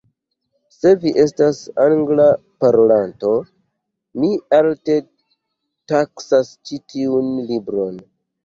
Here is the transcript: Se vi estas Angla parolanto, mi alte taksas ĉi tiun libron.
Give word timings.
Se 0.75 0.93
vi 1.03 1.11
estas 1.23 1.59
Angla 1.83 2.25
parolanto, 2.65 3.35
mi 4.23 4.31
alte 4.61 4.97
taksas 5.95 6.51
ĉi 6.71 6.85
tiun 6.97 7.31
libron. 7.53 8.03